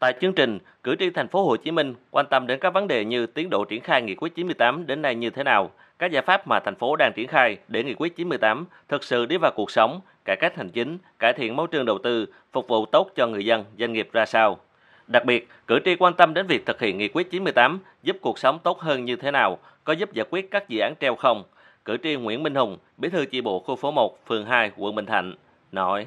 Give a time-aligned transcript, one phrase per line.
[0.00, 2.88] Tại chương trình, cử tri thành phố Hồ Chí Minh quan tâm đến các vấn
[2.88, 6.10] đề như tiến độ triển khai nghị quyết 98 đến nay như thế nào, các
[6.10, 9.36] giải pháp mà thành phố đang triển khai để nghị quyết 98 thực sự đi
[9.36, 12.86] vào cuộc sống, cải cách hành chính, cải thiện môi trường đầu tư, phục vụ
[12.86, 14.58] tốt cho người dân, doanh nghiệp ra sao.
[15.06, 18.38] Đặc biệt, cử tri quan tâm đến việc thực hiện nghị quyết 98 giúp cuộc
[18.38, 21.44] sống tốt hơn như thế nào, có giúp giải quyết các dự án treo không.
[21.84, 24.94] Cử tri Nguyễn Minh Hùng, bí thư chi bộ khu phố 1, phường 2, quận
[24.94, 25.34] Bình Thạnh,
[25.72, 26.06] nói.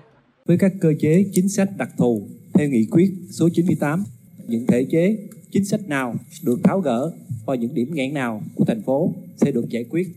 [0.49, 4.03] Với các cơ chế chính sách đặc thù theo nghị quyết số 98,
[4.47, 5.17] những thể chế
[5.51, 6.15] chính sách nào
[6.45, 7.11] được tháo gỡ
[7.45, 10.07] và những điểm nghẽn nào của thành phố sẽ được giải quyết.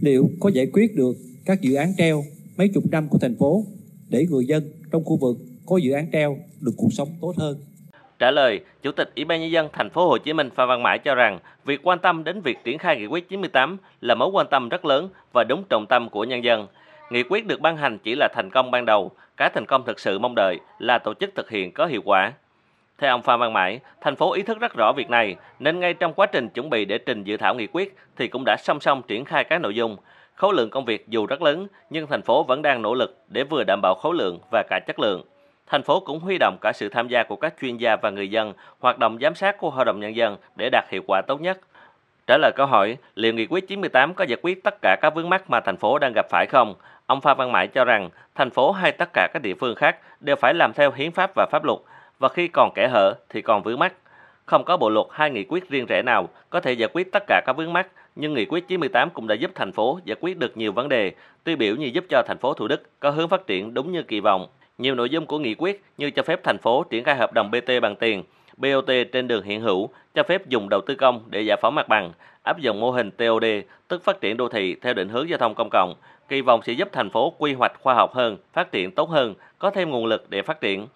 [0.00, 2.24] Liệu có giải quyết được các dự án treo
[2.56, 3.64] mấy chục năm của thành phố
[4.08, 5.36] để người dân trong khu vực
[5.66, 7.58] có dự án treo được cuộc sống tốt hơn?
[8.18, 10.82] Trả lời, Chủ tịch Ủy ban nhân dân thành phố Hồ Chí Minh Phan Văn
[10.82, 14.30] Mãi cho rằng việc quan tâm đến việc triển khai nghị quyết 98 là mối
[14.32, 16.66] quan tâm rất lớn và đúng trọng tâm của nhân dân.
[17.10, 20.00] Nghị quyết được ban hành chỉ là thành công ban đầu, cái thành công thực
[20.00, 22.32] sự mong đợi là tổ chức thực hiện có hiệu quả.
[22.98, 25.94] Theo ông Phan Văn Mãi, thành phố ý thức rất rõ việc này, nên ngay
[25.94, 28.80] trong quá trình chuẩn bị để trình dự thảo nghị quyết thì cũng đã song
[28.80, 29.96] song triển khai các nội dung.
[30.34, 33.44] Khối lượng công việc dù rất lớn, nhưng thành phố vẫn đang nỗ lực để
[33.44, 35.22] vừa đảm bảo khối lượng và cả chất lượng.
[35.66, 38.30] Thành phố cũng huy động cả sự tham gia của các chuyên gia và người
[38.30, 41.40] dân, hoạt động giám sát của Hội đồng Nhân dân để đạt hiệu quả tốt
[41.40, 41.58] nhất.
[42.30, 45.28] Trả lời câu hỏi, liệu nghị quyết 98 có giải quyết tất cả các vướng
[45.28, 46.74] mắc mà thành phố đang gặp phải không?
[47.06, 49.96] Ông Phan Văn Mãi cho rằng thành phố hay tất cả các địa phương khác
[50.20, 51.78] đều phải làm theo hiến pháp và pháp luật
[52.18, 53.94] và khi còn kẻ hở thì còn vướng mắc.
[54.46, 57.22] Không có bộ luật hay nghị quyết riêng rẽ nào có thể giải quyết tất
[57.26, 60.38] cả các vướng mắc, nhưng nghị quyết 98 cũng đã giúp thành phố giải quyết
[60.38, 61.12] được nhiều vấn đề,
[61.44, 64.02] tiêu biểu như giúp cho thành phố Thủ Đức có hướng phát triển đúng như
[64.02, 64.46] kỳ vọng.
[64.78, 67.50] Nhiều nội dung của nghị quyết như cho phép thành phố triển khai hợp đồng
[67.50, 68.22] BT bằng tiền,
[68.60, 71.88] BOT trên đường hiện hữu, cho phép dùng đầu tư công để giải phóng mặt
[71.88, 73.44] bằng, áp dụng mô hình TOD,
[73.88, 75.94] tức phát triển đô thị theo định hướng giao thông công cộng,
[76.28, 79.34] kỳ vọng sẽ giúp thành phố quy hoạch khoa học hơn, phát triển tốt hơn,
[79.58, 80.86] có thêm nguồn lực để phát triển.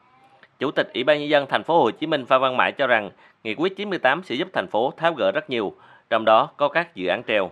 [0.59, 2.87] Chủ tịch Ủy ban nhân dân thành phố Hồ Chí Minh Phan Văn Mãi cho
[2.87, 3.11] rằng
[3.45, 5.75] nghị quyết 98 sẽ giúp thành phố tháo gỡ rất nhiều,
[6.11, 7.51] trong đó có các dự án treo.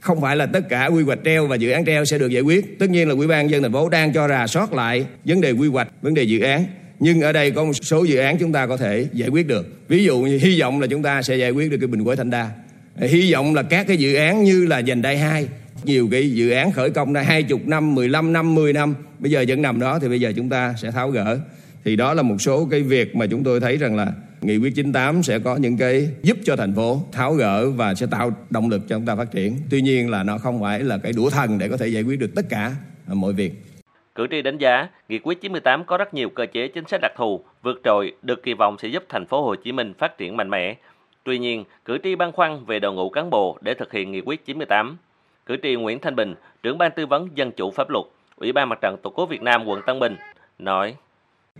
[0.00, 2.42] Không phải là tất cả quy hoạch treo và dự án treo sẽ được giải
[2.42, 2.78] quyết.
[2.78, 5.52] Tất nhiên là Ủy ban dân thành phố đang cho rà soát lại vấn đề
[5.52, 6.64] quy hoạch, vấn đề dự án.
[7.02, 9.88] Nhưng ở đây có một số dự án chúng ta có thể giải quyết được.
[9.88, 12.16] Ví dụ như hy vọng là chúng ta sẽ giải quyết được cái Bình Quế
[12.16, 12.50] Thanh Đa.
[12.96, 15.48] Hy vọng là các cái dự án như là dành đai hai
[15.84, 19.44] nhiều cái dự án khởi công đã 20 năm, 15 năm, 10 năm, bây giờ
[19.48, 21.38] vẫn nằm đó thì bây giờ chúng ta sẽ tháo gỡ.
[21.84, 24.74] Thì đó là một số cái việc mà chúng tôi thấy rằng là Nghị quyết
[24.74, 28.68] 98 sẽ có những cái giúp cho thành phố tháo gỡ và sẽ tạo động
[28.68, 29.56] lực cho chúng ta phát triển.
[29.70, 32.18] Tuy nhiên là nó không phải là cái đũa thần để có thể giải quyết
[32.18, 32.74] được tất cả
[33.06, 33.71] mọi việc.
[34.14, 37.12] Cử tri đánh giá, Nghị quyết 98 có rất nhiều cơ chế chính sách đặc
[37.16, 40.36] thù, vượt trội, được kỳ vọng sẽ giúp thành phố Hồ Chí Minh phát triển
[40.36, 40.76] mạnh mẽ.
[41.24, 44.20] Tuy nhiên, cử tri băn khoăn về đội ngũ cán bộ để thực hiện Nghị
[44.20, 44.96] quyết 98.
[45.46, 48.04] Cử tri Nguyễn Thanh Bình, trưởng ban tư vấn dân chủ pháp luật,
[48.36, 50.16] Ủy ban Mặt trận Tổ quốc Việt Nam quận Tân Bình
[50.58, 50.94] nói: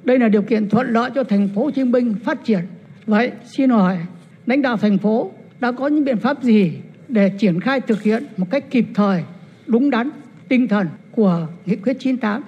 [0.03, 2.61] Đây là điều kiện thuận lợi cho thành phố Hồ Chí Minh phát triển.
[3.07, 3.99] Vậy xin hỏi
[4.47, 5.31] lãnh đạo thành phố
[5.61, 6.73] đã có những biện pháp gì
[7.09, 9.25] để triển khai thực hiện một cách kịp thời,
[9.67, 10.11] đúng đắn
[10.53, 12.43] tinh thần của nghị quyết 98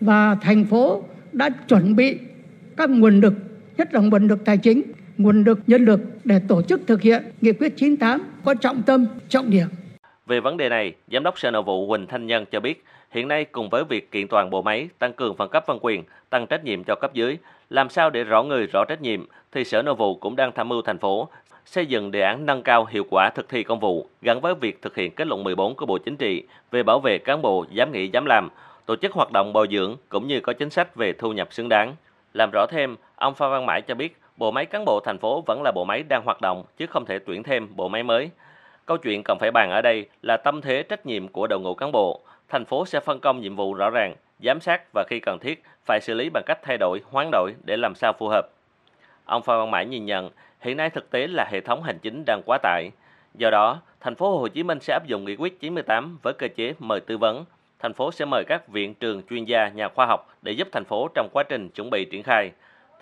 [0.00, 2.18] và thành phố đã chuẩn bị
[2.76, 3.34] các nguồn lực,
[3.76, 4.82] nhất là nguồn lực tài chính,
[5.18, 9.06] nguồn lực nhân lực để tổ chức thực hiện nghị quyết 98 có trọng tâm,
[9.28, 9.66] trọng điểm.
[10.26, 13.28] Về vấn đề này, Giám đốc Sở Nội vụ Quỳnh Thanh Nhân cho biết, hiện
[13.28, 16.46] nay cùng với việc kiện toàn bộ máy, tăng cường phân cấp phân quyền, tăng
[16.46, 17.38] trách nhiệm cho cấp dưới,
[17.70, 20.68] làm sao để rõ người rõ trách nhiệm, thì Sở Nội vụ cũng đang tham
[20.68, 21.28] mưu thành phố
[21.70, 24.82] xây dựng đề án nâng cao hiệu quả thực thi công vụ gắn với việc
[24.82, 27.92] thực hiện kết luận 14 của Bộ Chính trị về bảo vệ cán bộ dám
[27.92, 28.48] nghĩ dám làm,
[28.86, 31.68] tổ chức hoạt động bồi dưỡng cũng như có chính sách về thu nhập xứng
[31.68, 31.94] đáng.
[32.34, 35.42] Làm rõ thêm, ông Phan Văn Mãi cho biết bộ máy cán bộ thành phố
[35.46, 38.30] vẫn là bộ máy đang hoạt động chứ không thể tuyển thêm bộ máy mới.
[38.86, 41.74] Câu chuyện cần phải bàn ở đây là tâm thế trách nhiệm của đội ngũ
[41.74, 42.20] cán bộ.
[42.48, 44.14] Thành phố sẽ phân công nhiệm vụ rõ ràng,
[44.44, 47.54] giám sát và khi cần thiết phải xử lý bằng cách thay đổi, hoán đổi
[47.64, 48.48] để làm sao phù hợp.
[49.24, 52.24] Ông Phan Văn Mãi nhìn nhận, hiện nay thực tế là hệ thống hành chính
[52.26, 52.90] đang quá tải.
[53.38, 56.46] Do đó, thành phố Hồ Chí Minh sẽ áp dụng nghị quyết 98 với cơ
[56.56, 57.44] chế mời tư vấn.
[57.82, 60.84] Thành phố sẽ mời các viện trường chuyên gia, nhà khoa học để giúp thành
[60.84, 62.50] phố trong quá trình chuẩn bị triển khai.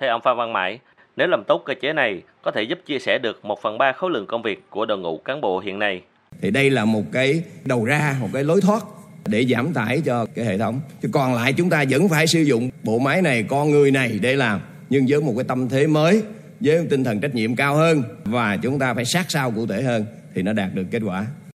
[0.00, 0.78] Theo ông Phan Văn Mãi,
[1.16, 3.92] nếu làm tốt cơ chế này, có thể giúp chia sẻ được một phần ba
[3.92, 6.02] khối lượng công việc của đội ngũ cán bộ hiện nay.
[6.40, 8.82] Thì đây là một cái đầu ra, một cái lối thoát
[9.26, 10.80] để giảm tải cho cái hệ thống.
[11.02, 14.18] Chứ còn lại chúng ta vẫn phải sử dụng bộ máy này, con người này
[14.22, 14.60] để làm,
[14.90, 16.22] nhưng với một cái tâm thế mới,
[16.60, 19.82] với tinh thần trách nhiệm cao hơn và chúng ta phải sát sao cụ thể
[19.82, 21.26] hơn thì nó đạt được kết quả.